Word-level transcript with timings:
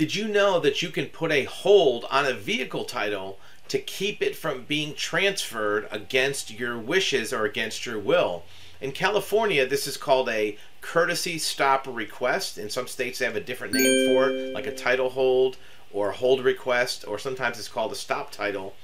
Did 0.00 0.14
you 0.14 0.28
know 0.28 0.58
that 0.60 0.80
you 0.80 0.88
can 0.88 1.08
put 1.08 1.30
a 1.30 1.44
hold 1.44 2.06
on 2.10 2.24
a 2.24 2.32
vehicle 2.32 2.86
title 2.86 3.38
to 3.68 3.78
keep 3.78 4.22
it 4.22 4.34
from 4.34 4.64
being 4.64 4.94
transferred 4.94 5.86
against 5.90 6.50
your 6.50 6.78
wishes 6.78 7.34
or 7.34 7.44
against 7.44 7.84
your 7.84 7.98
will? 7.98 8.44
In 8.80 8.92
California, 8.92 9.66
this 9.66 9.86
is 9.86 9.98
called 9.98 10.30
a 10.30 10.56
courtesy 10.80 11.36
stop 11.36 11.86
request. 11.86 12.56
In 12.56 12.70
some 12.70 12.88
states, 12.88 13.18
they 13.18 13.26
have 13.26 13.36
a 13.36 13.42
different 13.42 13.74
name 13.74 14.06
for 14.06 14.30
it, 14.30 14.54
like 14.54 14.66
a 14.66 14.74
title 14.74 15.10
hold 15.10 15.58
or 15.92 16.12
hold 16.12 16.42
request, 16.42 17.06
or 17.06 17.18
sometimes 17.18 17.58
it's 17.58 17.68
called 17.68 17.92
a 17.92 17.94
stop 17.94 18.30
title. 18.30 18.74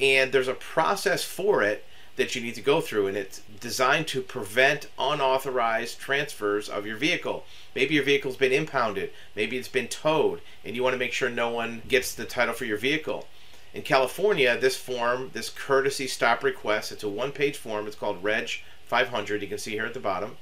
And 0.00 0.32
there's 0.32 0.48
a 0.48 0.54
process 0.54 1.22
for 1.22 1.62
it 1.62 1.84
that 2.16 2.34
you 2.34 2.40
need 2.40 2.54
to 2.54 2.60
go 2.60 2.80
through, 2.80 3.06
and 3.08 3.16
it's 3.16 3.42
designed 3.60 4.06
to 4.08 4.22
prevent 4.22 4.88
unauthorized 4.98 5.98
transfers 5.98 6.68
of 6.68 6.86
your 6.86 6.96
vehicle. 6.96 7.44
Maybe 7.74 7.94
your 7.94 8.04
vehicle's 8.04 8.36
been 8.36 8.52
impounded, 8.52 9.10
maybe 9.34 9.56
it's 9.56 9.68
been 9.68 9.88
towed, 9.88 10.40
and 10.64 10.76
you 10.76 10.82
want 10.82 10.94
to 10.94 10.98
make 10.98 11.12
sure 11.12 11.28
no 11.28 11.50
one 11.50 11.82
gets 11.88 12.14
the 12.14 12.24
title 12.24 12.54
for 12.54 12.64
your 12.64 12.78
vehicle. 12.78 13.26
In 13.72 13.82
California, 13.82 14.56
this 14.56 14.76
form, 14.76 15.30
this 15.32 15.50
courtesy 15.50 16.06
stop 16.06 16.44
request, 16.44 16.92
it's 16.92 17.02
a 17.02 17.08
one 17.08 17.32
page 17.32 17.56
form, 17.56 17.86
it's 17.88 17.96
called 17.96 18.22
Reg 18.22 18.48
500, 18.86 19.42
you 19.42 19.48
can 19.48 19.58
see 19.58 19.72
here 19.72 19.86
at 19.86 19.94
the 19.94 20.00
bottom. 20.00 20.36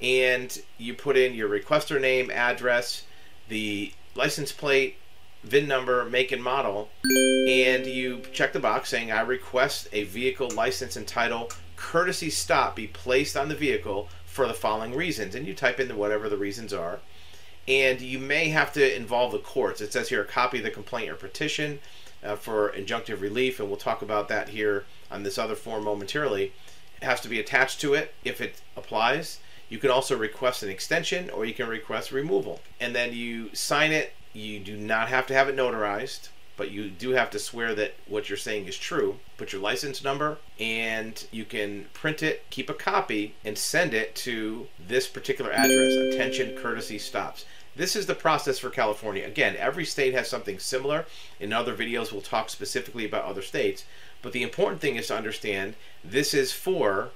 And 0.00 0.56
you 0.76 0.94
put 0.94 1.16
in 1.16 1.34
your 1.34 1.48
requester 1.48 2.00
name, 2.00 2.30
address, 2.30 3.02
the 3.48 3.92
license 4.14 4.52
plate, 4.52 4.96
VIN 5.44 5.68
number, 5.68 6.04
make, 6.04 6.32
and 6.32 6.42
model, 6.42 6.90
and 7.48 7.86
you 7.86 8.22
check 8.32 8.52
the 8.52 8.58
box 8.58 8.88
saying, 8.88 9.12
I 9.12 9.20
request 9.20 9.88
a 9.92 10.04
vehicle 10.04 10.50
license 10.50 10.96
and 10.96 11.06
title 11.06 11.50
courtesy 11.76 12.28
stop 12.28 12.76
be 12.76 12.88
placed 12.88 13.36
on 13.36 13.48
the 13.48 13.54
vehicle 13.54 14.08
for 14.26 14.46
the 14.46 14.54
following 14.54 14.94
reasons. 14.94 15.34
And 15.34 15.46
you 15.46 15.54
type 15.54 15.80
in 15.80 15.96
whatever 15.96 16.28
the 16.28 16.36
reasons 16.36 16.72
are. 16.72 17.00
And 17.66 18.00
you 18.00 18.18
may 18.18 18.48
have 18.48 18.72
to 18.74 18.96
involve 18.96 19.32
the 19.32 19.38
courts. 19.38 19.80
It 19.80 19.92
says 19.92 20.08
here 20.08 20.22
a 20.22 20.26
copy 20.26 20.58
of 20.58 20.64
the 20.64 20.70
complaint 20.70 21.10
or 21.10 21.14
petition 21.14 21.78
uh, 22.24 22.36
for 22.36 22.70
injunctive 22.72 23.20
relief, 23.20 23.60
and 23.60 23.68
we'll 23.68 23.78
talk 23.78 24.02
about 24.02 24.28
that 24.28 24.48
here 24.48 24.84
on 25.10 25.22
this 25.22 25.38
other 25.38 25.54
form 25.54 25.84
momentarily. 25.84 26.52
It 27.00 27.04
has 27.04 27.20
to 27.20 27.28
be 27.28 27.38
attached 27.38 27.80
to 27.82 27.94
it 27.94 28.14
if 28.24 28.40
it 28.40 28.60
applies. 28.76 29.38
You 29.68 29.78
can 29.78 29.90
also 29.90 30.16
request 30.16 30.62
an 30.62 30.70
extension 30.70 31.30
or 31.30 31.44
you 31.44 31.54
can 31.54 31.68
request 31.68 32.10
removal. 32.10 32.60
And 32.80 32.94
then 32.94 33.12
you 33.12 33.54
sign 33.54 33.92
it 33.92 34.14
you 34.38 34.60
do 34.60 34.76
not 34.76 35.08
have 35.08 35.26
to 35.28 35.34
have 35.34 35.48
it 35.48 35.56
notarized, 35.56 36.28
but 36.56 36.70
you 36.70 36.90
do 36.90 37.10
have 37.10 37.30
to 37.30 37.38
swear 37.38 37.74
that 37.74 37.94
what 38.06 38.28
you're 38.28 38.36
saying 38.36 38.66
is 38.66 38.76
true. 38.76 39.18
Put 39.36 39.52
your 39.52 39.62
license 39.62 40.02
number, 40.02 40.38
and 40.58 41.24
you 41.30 41.44
can 41.44 41.86
print 41.92 42.22
it, 42.22 42.44
keep 42.50 42.68
a 42.68 42.74
copy, 42.74 43.34
and 43.44 43.56
send 43.56 43.94
it 43.94 44.14
to 44.16 44.66
this 44.84 45.06
particular 45.06 45.52
address. 45.52 45.94
Attention, 45.94 46.56
courtesy 46.56 46.98
stops. 46.98 47.44
This 47.76 47.94
is 47.94 48.06
the 48.06 48.14
process 48.16 48.58
for 48.58 48.70
California. 48.70 49.24
Again, 49.24 49.54
every 49.56 49.84
state 49.84 50.12
has 50.14 50.28
something 50.28 50.58
similar. 50.58 51.06
In 51.38 51.52
other 51.52 51.76
videos, 51.76 52.10
we'll 52.10 52.22
talk 52.22 52.50
specifically 52.50 53.04
about 53.04 53.24
other 53.24 53.42
states. 53.42 53.84
But 54.20 54.32
the 54.32 54.42
important 54.42 54.80
thing 54.80 54.96
is 54.96 55.06
to 55.06 55.16
understand 55.16 55.76
this 56.04 56.34
is 56.34 56.52
for 56.52 57.10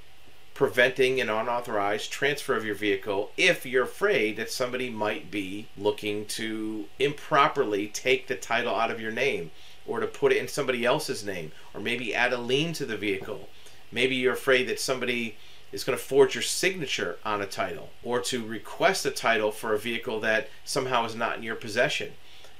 preventing 0.54 1.20
an 1.20 1.30
unauthorized 1.30 2.10
transfer 2.10 2.54
of 2.54 2.64
your 2.64 2.74
vehicle 2.74 3.30
if 3.36 3.64
you're 3.64 3.84
afraid 3.84 4.36
that 4.36 4.50
somebody 4.50 4.90
might 4.90 5.30
be 5.30 5.66
looking 5.78 6.26
to 6.26 6.84
improperly 6.98 7.88
take 7.88 8.26
the 8.26 8.34
title 8.34 8.74
out 8.74 8.90
of 8.90 9.00
your 9.00 9.12
name 9.12 9.50
or 9.86 10.00
to 10.00 10.06
put 10.06 10.32
it 10.32 10.38
in 10.38 10.48
somebody 10.48 10.84
else's 10.84 11.24
name 11.24 11.50
or 11.72 11.80
maybe 11.80 12.14
add 12.14 12.32
a 12.32 12.38
lien 12.38 12.72
to 12.72 12.84
the 12.84 12.96
vehicle. 12.96 13.48
Maybe 13.90 14.14
you're 14.14 14.34
afraid 14.34 14.68
that 14.68 14.78
somebody 14.78 15.36
is 15.72 15.84
going 15.84 15.98
to 15.98 16.04
forge 16.04 16.34
your 16.34 16.42
signature 16.42 17.16
on 17.24 17.40
a 17.40 17.46
title 17.46 17.88
or 18.02 18.20
to 18.20 18.44
request 18.44 19.06
a 19.06 19.10
title 19.10 19.50
for 19.50 19.72
a 19.72 19.78
vehicle 19.78 20.20
that 20.20 20.48
somehow 20.64 21.06
is 21.06 21.14
not 21.14 21.38
in 21.38 21.42
your 21.42 21.56
possession. 21.56 22.12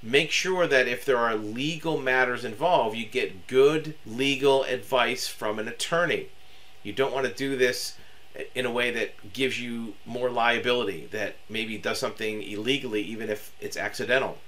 Make 0.03 0.31
sure 0.31 0.67
that 0.67 0.89
if 0.89 1.05
there 1.05 1.19
are 1.19 1.37
legal 1.37 2.01
matters 2.01 2.45
involved, 2.45 2.97
you 2.97 3.05
get 3.07 3.47
good 3.47 3.95
legal 4.05 4.65
advice 4.65 5.29
from 5.29 5.59
an 5.59 5.69
attorney 5.69 6.31
you 6.83 6.92
don't 6.92 7.12
want 7.12 7.27
to 7.27 7.33
do 7.33 7.57
this 7.57 7.96
in 8.55 8.67
a 8.67 8.70
way 8.70 8.90
that 8.90 9.33
gives 9.33 9.61
you 9.61 9.95
more 10.07 10.30
liability, 10.30 11.08
that 11.12 11.36
maybe 11.48 11.77
does 11.77 11.98
something 11.98 12.42
illegally, 12.42 13.02
even 13.02 13.29
if 13.29 13.55
it's 13.61 13.77
accidental. 13.77 14.39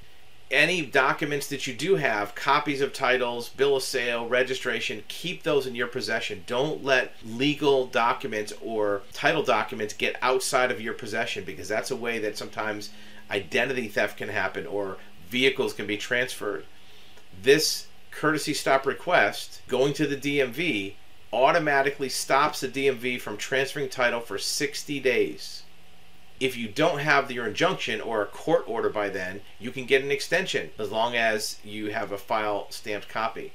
Any 0.50 0.82
documents 0.82 1.48
that 1.48 1.66
you 1.66 1.74
do 1.74 1.96
have, 1.96 2.34
copies 2.34 2.80
of 2.80 2.92
titles, 2.92 3.48
bill 3.48 3.76
of 3.76 3.82
sale, 3.82 4.28
registration, 4.28 5.02
keep 5.08 5.42
those 5.42 5.66
in 5.66 5.74
your 5.74 5.86
possession. 5.86 6.44
Don't 6.46 6.84
let 6.84 7.14
legal 7.24 7.86
documents 7.86 8.52
or 8.62 9.02
title 9.12 9.42
documents 9.42 9.94
get 9.94 10.16
outside 10.22 10.70
of 10.70 10.80
your 10.80 10.94
possession 10.94 11.44
because 11.44 11.68
that's 11.68 11.90
a 11.90 11.96
way 11.96 12.18
that 12.18 12.38
sometimes 12.38 12.90
identity 13.30 13.88
theft 13.88 14.18
can 14.18 14.28
happen 14.28 14.66
or 14.66 14.98
vehicles 15.28 15.72
can 15.72 15.86
be 15.86 15.96
transferred. 15.96 16.66
This 17.42 17.86
courtesy 18.10 18.54
stop 18.54 18.86
request 18.86 19.60
going 19.66 19.92
to 19.94 20.06
the 20.06 20.16
DMV 20.16 20.94
automatically 21.34 22.08
stops 22.08 22.60
the 22.60 22.68
DMV 22.68 23.20
from 23.20 23.36
transferring 23.36 23.88
title 23.88 24.20
for 24.20 24.38
60 24.38 25.00
days. 25.00 25.64
If 26.40 26.56
you 26.56 26.68
don't 26.68 27.00
have 27.00 27.30
your 27.30 27.46
injunction 27.46 28.00
or 28.00 28.22
a 28.22 28.26
court 28.26 28.64
order 28.66 28.88
by 28.88 29.08
then, 29.08 29.40
you 29.58 29.70
can 29.70 29.84
get 29.84 30.02
an 30.02 30.10
extension 30.10 30.70
as 30.78 30.90
long 30.90 31.16
as 31.16 31.58
you 31.64 31.90
have 31.90 32.12
a 32.12 32.18
file 32.18 32.66
stamped 32.70 33.08
copy. 33.08 33.52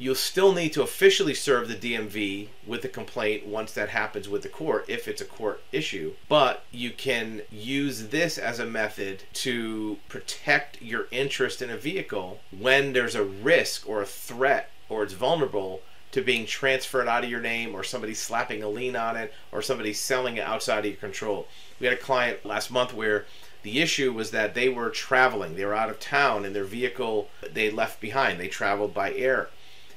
You'll 0.00 0.14
still 0.14 0.52
need 0.52 0.72
to 0.74 0.82
officially 0.82 1.34
serve 1.34 1.66
the 1.68 1.74
DMV 1.74 2.48
with 2.64 2.82
the 2.82 2.88
complaint 2.88 3.46
once 3.46 3.72
that 3.72 3.88
happens 3.88 4.28
with 4.28 4.42
the 4.42 4.48
court, 4.48 4.84
if 4.86 5.08
it's 5.08 5.20
a 5.20 5.24
court 5.24 5.60
issue. 5.72 6.14
But 6.28 6.64
you 6.70 6.92
can 6.92 7.42
use 7.50 8.08
this 8.08 8.38
as 8.38 8.60
a 8.60 8.66
method 8.66 9.24
to 9.34 9.98
protect 10.08 10.80
your 10.80 11.08
interest 11.10 11.60
in 11.60 11.68
a 11.68 11.76
vehicle 11.76 12.40
when 12.56 12.92
there's 12.92 13.16
a 13.16 13.24
risk 13.24 13.88
or 13.88 14.00
a 14.00 14.06
threat 14.06 14.70
or 14.88 15.02
it's 15.02 15.14
vulnerable 15.14 15.82
to 16.12 16.22
being 16.22 16.46
transferred 16.46 17.08
out 17.08 17.24
of 17.24 17.30
your 17.30 17.40
name 17.40 17.74
or 17.74 17.84
somebody 17.84 18.14
slapping 18.14 18.62
a 18.62 18.68
lien 18.68 18.96
on 18.96 19.16
it 19.16 19.32
or 19.52 19.60
somebody 19.60 19.92
selling 19.92 20.36
it 20.36 20.46
outside 20.46 20.80
of 20.80 20.86
your 20.86 20.96
control. 20.96 21.46
We 21.78 21.86
had 21.86 21.96
a 21.96 22.00
client 22.00 22.44
last 22.44 22.70
month 22.70 22.94
where 22.94 23.26
the 23.62 23.80
issue 23.80 24.12
was 24.12 24.30
that 24.30 24.54
they 24.54 24.68
were 24.68 24.90
traveling, 24.90 25.56
they 25.56 25.64
were 25.64 25.74
out 25.74 25.90
of 25.90 26.00
town, 26.00 26.44
and 26.44 26.54
their 26.54 26.64
vehicle 26.64 27.28
they 27.52 27.70
left 27.70 28.00
behind. 28.00 28.38
They 28.38 28.48
traveled 28.48 28.94
by 28.94 29.12
air, 29.12 29.48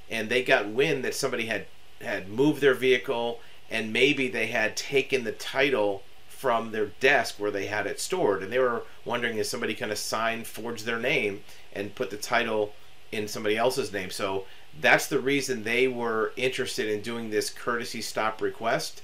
and 0.09 0.29
they 0.29 0.43
got 0.43 0.67
wind 0.67 1.05
that 1.05 1.15
somebody 1.15 1.45
had 1.45 1.67
had 2.01 2.27
moved 2.27 2.61
their 2.61 2.73
vehicle, 2.73 3.39
and 3.69 3.93
maybe 3.93 4.27
they 4.27 4.47
had 4.47 4.75
taken 4.75 5.23
the 5.23 5.31
title 5.31 6.01
from 6.27 6.71
their 6.71 6.87
desk 6.99 7.35
where 7.37 7.51
they 7.51 7.67
had 7.67 7.85
it 7.85 7.99
stored, 7.99 8.41
and 8.41 8.51
they 8.51 8.57
were 8.57 8.81
wondering 9.05 9.37
if 9.37 9.45
somebody 9.45 9.75
kind 9.75 9.91
of 9.91 9.97
sign, 9.97 10.43
forge 10.43 10.83
their 10.83 10.97
name, 10.97 11.43
and 11.71 11.93
put 11.93 12.09
the 12.09 12.17
title 12.17 12.73
in 13.11 13.27
somebody 13.27 13.55
else's 13.55 13.93
name. 13.93 14.09
So 14.09 14.45
that's 14.79 15.07
the 15.07 15.19
reason 15.19 15.63
they 15.63 15.87
were 15.87 16.31
interested 16.35 16.87
in 16.87 17.01
doing 17.01 17.29
this 17.29 17.49
courtesy 17.49 18.01
stop 18.01 18.41
request 18.41 19.01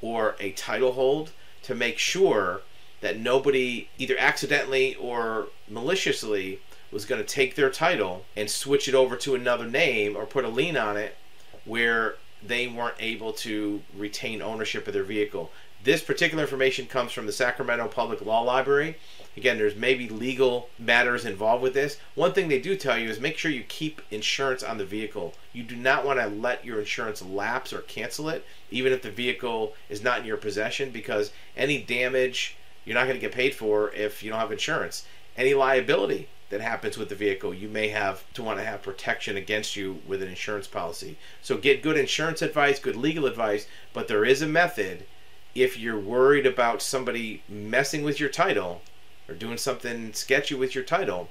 or 0.00 0.36
a 0.40 0.52
title 0.52 0.92
hold 0.92 1.32
to 1.62 1.74
make 1.74 1.98
sure 1.98 2.62
that 3.00 3.18
nobody 3.18 3.88
either 3.98 4.16
accidentally 4.18 4.94
or 4.96 5.48
maliciously 5.68 6.60
was 6.90 7.04
going 7.04 7.20
to 7.20 7.26
take 7.26 7.54
their 7.54 7.70
title 7.70 8.24
and 8.36 8.50
switch 8.50 8.88
it 8.88 8.94
over 8.94 9.16
to 9.16 9.34
another 9.34 9.66
name 9.66 10.16
or 10.16 10.26
put 10.26 10.44
a 10.44 10.48
lien 10.48 10.76
on 10.76 10.96
it 10.96 11.16
where 11.64 12.16
they 12.42 12.66
weren't 12.66 12.96
able 12.98 13.32
to 13.32 13.82
retain 13.96 14.42
ownership 14.42 14.86
of 14.86 14.94
their 14.94 15.04
vehicle. 15.04 15.50
This 15.82 16.02
particular 16.02 16.44
information 16.44 16.84
comes 16.84 17.10
from 17.10 17.24
the 17.24 17.32
Sacramento 17.32 17.88
Public 17.88 18.20
Law 18.20 18.42
Library. 18.42 18.98
Again, 19.34 19.56
there's 19.56 19.74
maybe 19.74 20.10
legal 20.10 20.68
matters 20.78 21.24
involved 21.24 21.62
with 21.62 21.72
this. 21.72 21.96
One 22.14 22.34
thing 22.34 22.48
they 22.48 22.60
do 22.60 22.76
tell 22.76 22.98
you 22.98 23.08
is 23.08 23.18
make 23.18 23.38
sure 23.38 23.50
you 23.50 23.62
keep 23.62 24.02
insurance 24.10 24.62
on 24.62 24.76
the 24.76 24.84
vehicle. 24.84 25.32
You 25.54 25.62
do 25.62 25.76
not 25.76 26.04
want 26.04 26.20
to 26.20 26.26
let 26.26 26.66
your 26.66 26.80
insurance 26.80 27.22
lapse 27.22 27.72
or 27.72 27.80
cancel 27.80 28.28
it, 28.28 28.44
even 28.70 28.92
if 28.92 29.00
the 29.00 29.10
vehicle 29.10 29.74
is 29.88 30.02
not 30.02 30.18
in 30.18 30.26
your 30.26 30.36
possession, 30.36 30.90
because 30.90 31.32
any 31.56 31.80
damage 31.80 32.56
you're 32.84 32.94
not 32.94 33.04
going 33.04 33.16
to 33.16 33.20
get 33.20 33.32
paid 33.32 33.54
for 33.54 33.90
if 33.94 34.22
you 34.22 34.30
don't 34.30 34.40
have 34.40 34.52
insurance. 34.52 35.06
Any 35.34 35.54
liability 35.54 36.28
that 36.50 36.60
happens 36.60 36.98
with 36.98 37.08
the 37.08 37.14
vehicle, 37.14 37.54
you 37.54 37.68
may 37.68 37.88
have 37.88 38.30
to 38.34 38.42
want 38.42 38.58
to 38.58 38.64
have 38.64 38.82
protection 38.82 39.38
against 39.38 39.76
you 39.76 40.02
with 40.06 40.22
an 40.22 40.28
insurance 40.28 40.66
policy. 40.66 41.16
So 41.40 41.56
get 41.56 41.82
good 41.82 41.96
insurance 41.96 42.42
advice, 42.42 42.78
good 42.78 42.96
legal 42.96 43.24
advice, 43.24 43.66
but 43.94 44.08
there 44.08 44.26
is 44.26 44.42
a 44.42 44.46
method 44.46 45.06
if 45.54 45.78
you're 45.78 45.98
worried 45.98 46.46
about 46.46 46.82
somebody 46.82 47.42
messing 47.48 48.02
with 48.02 48.20
your 48.20 48.28
title 48.28 48.82
or 49.28 49.34
doing 49.34 49.58
something 49.58 50.12
sketchy 50.12 50.54
with 50.54 50.74
your 50.74 50.84
title, 50.84 51.30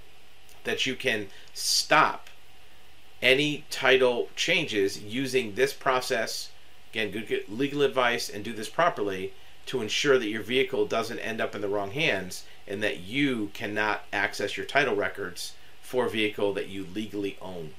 that 0.64 0.86
you 0.86 0.96
can 0.96 1.28
stop 1.54 2.30
any 3.22 3.66
title 3.70 4.30
changes 4.36 5.02
using 5.02 5.56
this 5.56 5.74
process. 5.74 6.52
Again, 6.92 7.12
good 7.12 7.44
legal 7.48 7.82
advice 7.82 8.30
and 8.30 8.44
do 8.44 8.54
this 8.54 8.70
properly 8.70 9.34
to 9.68 9.82
ensure 9.82 10.18
that 10.18 10.30
your 10.30 10.42
vehicle 10.42 10.86
doesn't 10.86 11.20
end 11.20 11.40
up 11.40 11.54
in 11.54 11.62
the 11.62 11.68
wrong 11.68 11.92
hands 11.92 12.44
and 12.68 12.82
that 12.82 13.00
you 13.00 13.52
cannot 13.54 14.04
access 14.12 14.58
your 14.58 14.66
title 14.66 14.96
records 14.96 15.54
for 15.82 16.06
a 16.06 16.10
vehicle 16.10 16.54
that 16.54 16.68
you 16.68 16.86
legally 16.94 17.38
own. 17.42 17.74